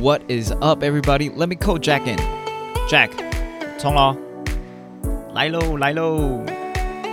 [0.00, 1.30] What is up, everybody?
[1.34, 2.18] Let me call Jack in.
[2.88, 3.10] Jack，
[3.78, 4.16] 冲喽！
[5.34, 6.40] 来喽，来喽！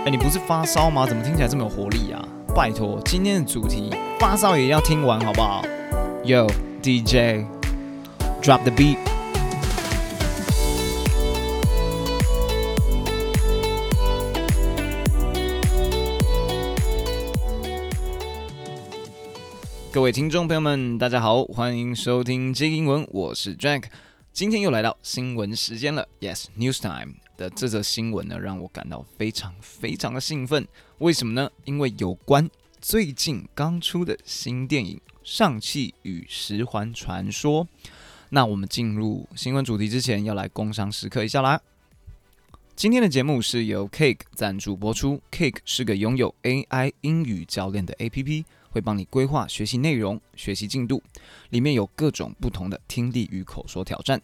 [0.04, 1.06] 哎，你不是发烧吗？
[1.06, 2.22] 怎么听起来这么有活力啊？
[2.54, 5.62] 拜托，今天的主题发烧也要听完好不好？
[6.24, 6.48] Yo,
[6.82, 7.44] DJ,
[8.42, 8.98] drop the beat.
[19.91, 23.85] 各位听众朋友们，大家好，欢迎收听接英文，我是 Jack。
[24.31, 30.67] 今天又来到新闻时间了，Yes，News Time 的这则新闻呢，让我感到非常非常的兴奋。
[30.99, 31.49] 为什么呢？
[31.65, 32.47] 因为有关
[32.79, 37.65] 最近刚出的新电影《上汽与十环传说》。
[38.29, 41.59] 那我们进入新闻主题之前，要来工商时刻一下啦。
[42.75, 48.45] 今天的节目是由 Cake 赞助播出，Cake 是个拥有 AI 英语教练的 APP。
[48.69, 51.01] 会帮你规划学习内容、学习进度，
[51.49, 54.21] 里面有各种不同的听力与口说挑战。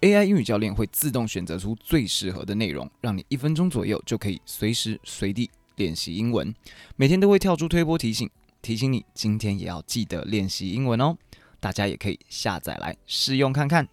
[0.00, 6.54] AI 英语教练会自动选择出最适合的内容，让你一分钟左右就可以随时随地练习英文。
[6.96, 8.30] 每天都会跳出推波提醒，
[8.62, 11.16] 提醒你今天也要记得练习英文哦。
[11.58, 13.88] 大家也可以下载来试用看看。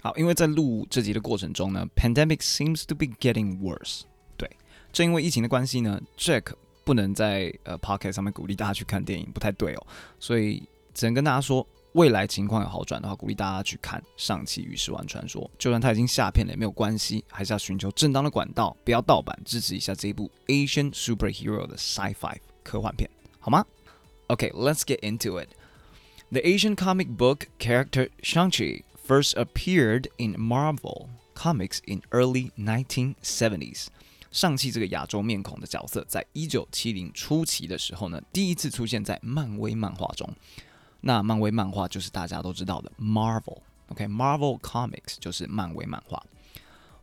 [0.00, 4.02] 好，因为在录这集的过程中呢，pandemic seems to be getting worse。
[4.36, 4.50] 对，
[4.92, 6.54] 正因为疫情的关系呢，Jack。
[6.88, 9.86] 不能在呃 Pocket 上面鼓励大家去看电影，不太对哦。
[10.18, 15.42] 所以只能跟大家说，未来情况有好转的话，鼓励大家去看《上汽与十万传说》。
[15.58, 23.62] 就算它已经下片了，也没有关系，还是要寻求正当的管道，不要盗版，支持一下这一部 Asian Superhero 的 Sci-Fi 科幻片，好吗
[24.28, 25.50] ？OK，let's get into it.
[26.30, 33.88] The Asian comic book character Shang-Chi first appeared in Marvel comics in early 1970s.
[34.31, 40.27] 上汽这个亚洲面孔的角色，在一九七零初期的时候呢，第一次出现在漫威漫画中。
[41.01, 46.23] 那漫威漫画就是大家都知道的 Marvel，OK，Marvel Comics 就是漫威漫画。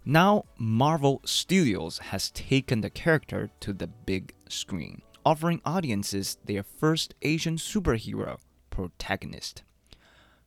[0.02, 7.10] Now Marvel Studios has taken the character to the big screen, offering audiences their first
[7.20, 8.38] Asian superhero
[8.70, 9.62] protagonist.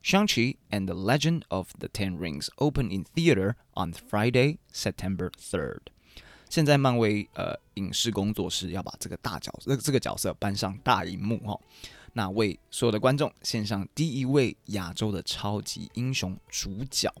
[0.02, 5.88] Shang-Chi and the Legend of the Ten Rings open in theater on Friday, September 3rd.
[6.49, 11.59] 现在漫威呃影视工作室要把这个大角这这个角色搬上大荧幕哈，
[12.13, 17.13] 那为所有的观众献上第一位亚洲的超级英雄主角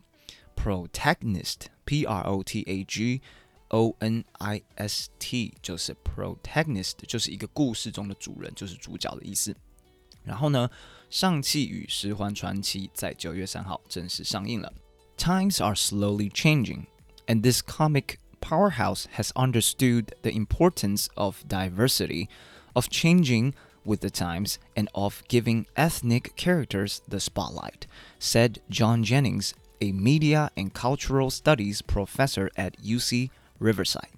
[0.55, 3.21] ，protagonist，p r o t a g
[3.69, 9.55] o n i s t，就是 protagonist，就是一个故事中的主人，就是主角的意思。
[10.23, 10.67] 然后呢，
[11.09, 14.73] 《上汽与十环传奇》在九月三号正式上映了。
[15.17, 16.87] Times are slowly changing,
[17.27, 22.28] and this comic Powerhouse has understood the importance of diversity,
[22.74, 27.86] of changing with the times, and of giving ethnic characters the spotlight,
[28.18, 34.08] said John Jennings, a media and cultural studies professor at UC Riverside.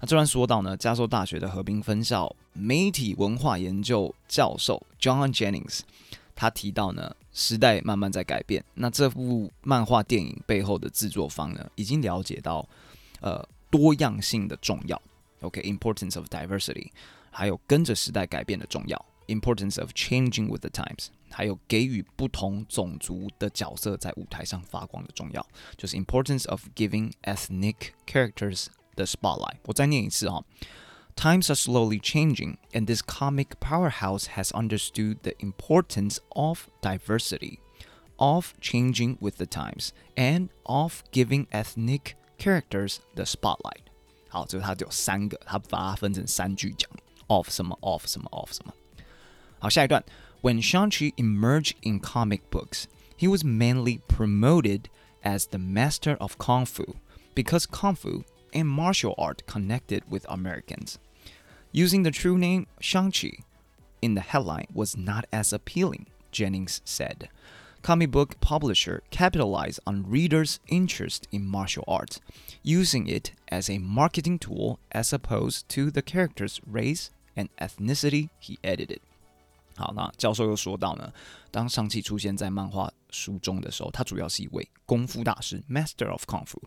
[0.00, 5.80] 那这段说到呢，加州大学的河滨分校媒体文化研究教授 John Jennings，
[6.34, 8.64] 他提到呢，时代慢慢在改变。
[8.74, 12.68] 那这部漫画电影背后的制作方呢，已经了解到
[13.20, 15.00] 呃多样性的重要，
[15.40, 16.90] OK，importance of diversity，
[17.30, 25.46] 还有跟着时代改变的重要，importance of changing with the times，还有给予不同种族的角色在舞台上发光的重要，
[25.76, 29.56] 就是 importance of giving ethnic characters the spotlight。
[29.64, 30.44] 我再念一次哈。
[31.14, 37.58] Times are slowly changing, and this comic powerhouse has understood the importance of diversity,
[38.16, 43.82] of changing with the times, and of giving ethnic characters the spotlight。
[44.28, 46.90] 好，就是它有三个，它把它分成三句讲，
[47.26, 48.72] of 什么，of 什么，of 什么。
[49.58, 50.02] 好，下一段，
[50.40, 52.86] When Shang-Chi emerged in comic books,
[53.16, 54.86] he was mainly promoted
[55.22, 56.96] as the master of kung fu
[57.34, 60.98] because kung fu and martial art connected with Americans.
[61.70, 63.44] Using the true name Shang-Chi
[64.00, 67.28] in the headline was not as appealing, Jennings said
[67.86, 72.18] comic book publisher capitalized on readers' interest in martial arts,
[72.62, 78.58] using it as a marketing tool as opposed to the character's race and ethnicity he
[78.62, 78.98] edited.
[79.74, 81.12] 好，那教授又说到呢，
[81.50, 86.60] 当上汽出现在漫画书中的时候，他主要是一位功夫大师 （Master of Kung Fu）。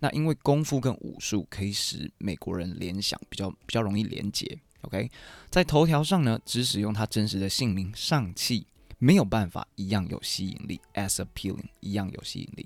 [0.00, 4.58] 那因为功夫跟武术可以使美国人联想，比较比较容易连结。
[4.82, 5.10] OK，
[5.50, 8.66] 在头条上呢，只使用他真实的姓名上汽。
[9.03, 12.65] 没有办法一样有吸引力，as appealing 一样有吸引力。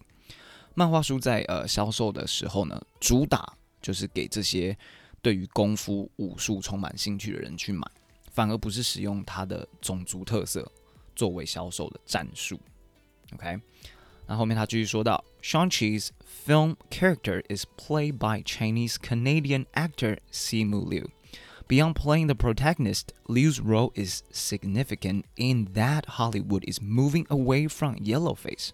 [0.75, 4.77] 漫画书在呃销售的时候呢，主打就是给这些
[5.19, 7.89] 对于功夫武术充满兴趣的人去买，
[8.31, 10.71] 反而不是使用它的种族特色
[11.15, 12.59] 作为销售的战术。
[13.33, 13.59] OK，
[14.27, 16.09] 那后面他继续说到，Shang-Chi's
[16.45, 21.09] film character is played by Chinese Canadian actor Simu Liu.
[21.67, 27.97] Beyond playing the protagonist, Liu's role is significant in that Hollywood is moving away from
[27.97, 28.71] yellowface,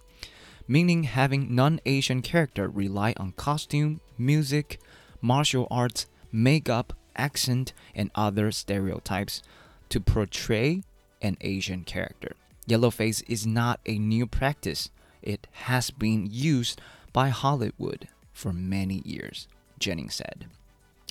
[0.68, 4.78] meaning having non-Asian character rely on costume, music,
[5.20, 9.42] martial arts, makeup, accent, and other stereotypes
[9.88, 10.82] to portray
[11.20, 12.36] an Asian character.
[12.68, 14.90] Yellowface is not a new practice.
[15.20, 16.80] It has been used
[17.12, 19.48] by Hollywood for many years,
[19.78, 20.46] Jennings said.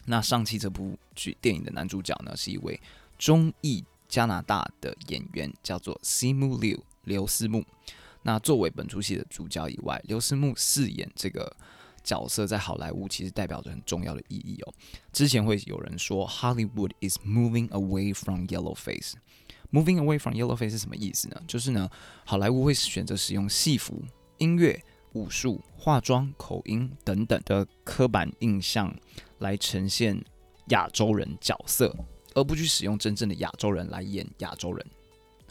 [0.05, 2.79] 那上期这部剧电影的男主角呢，是一位
[3.17, 7.65] 中裔加拿大的演员，叫做 Simu Liu 刘思慕。
[8.23, 11.55] 那作为本出戏的主角以外，刘思慕饰演这个
[12.03, 14.73] 角色在好莱坞其实代表着很重要的意义哦。
[15.11, 19.15] 之前会有人说 Hollywood is moving away from yellow face。
[19.71, 21.41] Moving away from yellow face 是什么意思呢？
[21.47, 21.89] 就是呢，
[22.25, 24.03] 好莱坞会选择使用戏服、
[24.37, 24.79] 音乐、
[25.13, 28.95] 武术、化妆、口音等等的刻板印象
[29.43, 30.19] 来呈现
[30.69, 31.95] 亚洲人角色，
[32.33, 34.85] 而不去使用真正的亚洲人来演亚洲人。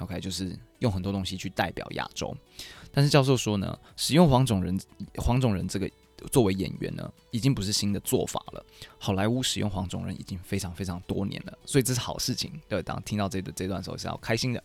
[0.01, 2.37] OK，就是用很多东西去代表亚洲。
[2.93, 4.79] 但是教授说呢，使用黄种人、
[5.17, 5.89] 黄种人这个。
[6.31, 8.65] 作为演员呢，已经不是新的做法了。
[8.97, 12.53] 好莱坞使用黄种人已经非常非常多年了，所以这是好事情。
[12.69, 14.63] 对，当听到这段这段时候是要开心的。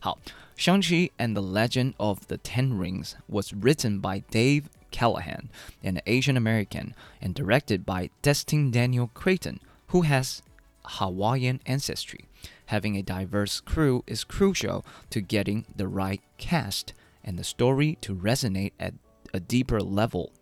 [0.00, 0.18] 好，
[0.62, 5.48] 《Shang-Chi and the Legend of the Ten Rings》was written by Dave Callaham,
[5.82, 10.42] an Asian American, and directed by Destin Daniel Cretton, who has
[10.84, 12.26] Hawaiian ancestry.
[12.66, 16.92] Having a diverse crew is crucial to getting the right cast
[17.24, 18.94] and the story to resonate at
[19.32, 20.32] a deeper level,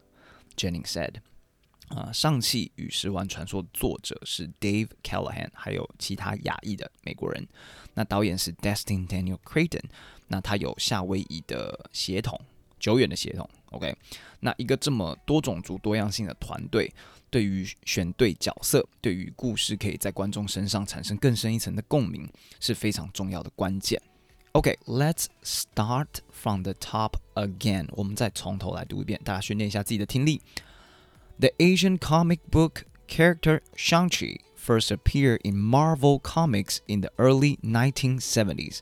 [0.56, 1.20] Jennings said.
[1.88, 7.46] Uh, 啊、呃，上汽与十万传说作者是 Dave Callaham，还有其他亚裔的美国人。
[7.94, 9.84] 那导演是 Destin Daniel Cretton，
[10.26, 12.40] 那他有夏威夷的血统，
[12.80, 13.48] 久远的血统。
[13.71, 13.95] OK，
[14.41, 16.93] 那一个这么多种族多样性的团队，
[17.29, 22.29] 对于选对角色，对于故事可以在观众身上产生更深一层的共鸣，
[22.59, 24.01] 是非常重要的关键。
[24.53, 27.87] Okay, let's start from the top again.
[27.91, 30.41] 我们再从头来读一遍，大家训练一下自己的听力。
[31.39, 38.79] The Asian comic book character Shang-Chi first appeared in Marvel Comics in the early 1970s.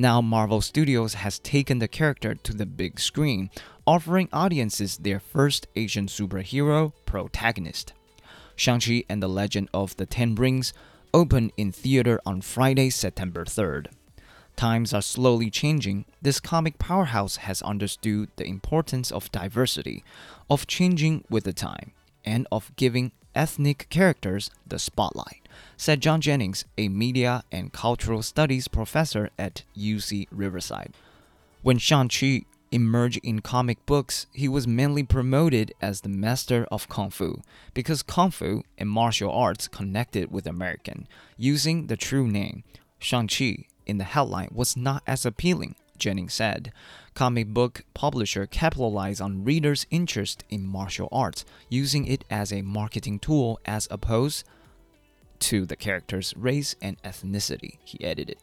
[0.00, 3.50] Now, Marvel Studios has taken the character to the big screen,
[3.86, 7.92] offering audiences their first Asian superhero protagonist.
[8.56, 10.72] Shang-Chi and the Legend of the Ten Rings
[11.12, 13.88] opened in theater on Friday, September 3rd.
[14.56, 16.06] Times are slowly changing.
[16.22, 20.02] This comic powerhouse has understood the importance of diversity,
[20.48, 21.92] of changing with the time,
[22.24, 28.68] and of giving ethnic characters the spotlight, said John Jennings, a media and cultural studies
[28.68, 30.92] professor at UC Riverside.
[31.62, 37.10] When Shang-Chi emerged in comic books, he was mainly promoted as the master of Kung
[37.10, 37.42] Fu
[37.74, 42.62] because Kung Fu and martial arts connected with American, using the true name.
[42.98, 46.72] Shang-Chi in the headline was not as appealing, Jennings said.
[47.14, 53.18] Comic book publisher capitalized on readers' interest in martial arts, using it as a marketing
[53.18, 54.44] tool as opposed
[55.40, 58.38] to the character's race and ethnicity, he edited.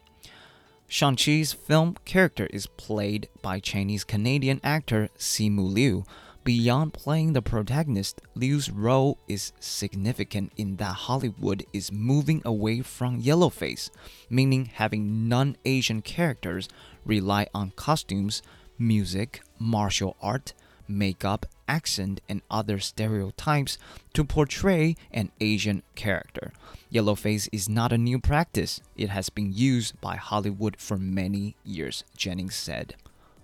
[0.86, 6.04] Shang-Chi's film character is played by Chinese Canadian actor Simu Liu,
[6.48, 13.20] Beyond playing the protagonist, Liu's role is significant in that Hollywood is moving away from
[13.20, 13.90] yellowface,
[14.30, 16.66] meaning having non Asian characters
[17.04, 18.40] rely on costumes,
[18.78, 20.54] music, martial art,
[20.88, 23.78] makeup, accent, and other stereotypes
[24.14, 26.52] to portray an Asian character.
[26.92, 32.04] Yellowface is not a new practice, it has been used by Hollywood for many years,
[32.16, 32.96] Jennings said.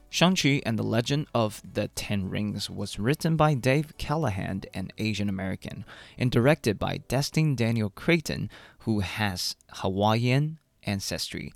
[0.09, 5.29] Shang-Chi and the Legend of the Ten Rings was written by Dave Callaham, an Asian
[5.29, 5.85] American,
[6.17, 8.49] and directed by Destin Daniel Cretton,
[8.81, 11.53] who has Hawaiian ancestry.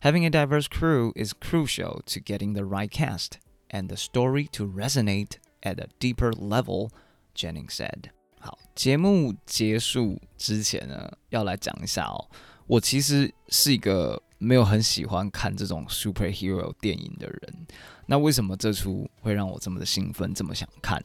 [0.00, 3.38] Having a diverse crew is crucial to getting the right cast
[3.70, 5.32] and the story to resonate
[5.62, 6.90] at a deeper level,
[7.34, 8.10] Jennings said.
[8.38, 12.28] 好，节目结束之前呢，要来讲一下哦。
[12.66, 17.66] 我其实是一个没有很喜欢看这种 superhero 电影的人。
[18.06, 21.02] 那为什么这出会让我这么的兴奋，这么想看？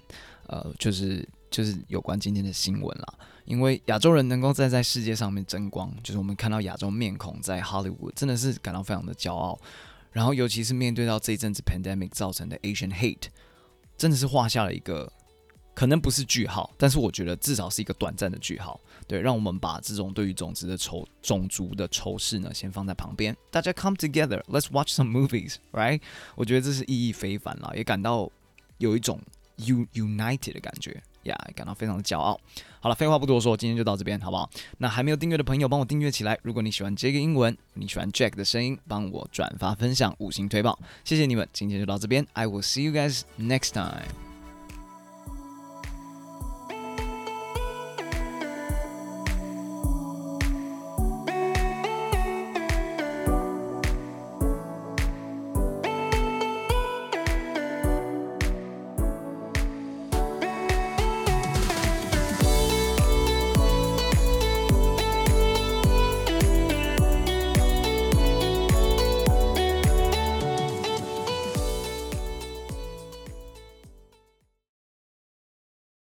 [0.47, 3.13] 呃，就是就是有关今天的新闻啦。
[3.45, 9.59] 因为亚洲人能够站在世界上面争光，就是我们看到亚洲面孔在 Hollywood，真的是感到非常的骄傲。
[10.11, 13.27] 然后尤其是面对到这一阵子 pandemic 造成的 Asian hate，
[13.97, 15.11] 真的是画下了一个。
[15.73, 18.79] 可能不是句号，但是我觉得至少是一个短暂的句号。
[19.07, 23.35] 对，让我们把这种对于种子的仇、种族的仇视呢，先放在旁边。
[23.49, 26.01] 大家 come together，let's watch some movies，right？
[26.35, 28.29] 我觉得这是意义非凡了，也感到
[28.79, 29.21] 有一种
[29.55, 32.39] u united 的感觉呀，感到非常的骄傲。
[32.79, 34.49] 好了，废话不多说，今天就到这边，好不好？
[34.79, 36.37] 那还没有订阅的朋友，帮我订阅起来。
[36.41, 41.47] 如果你喜欢这个英文，你喜欢 Jack 的声音，帮我转发分享，五星推爆，谢谢你们。
[41.53, 44.30] 今天就到这边，I will see you guys next time。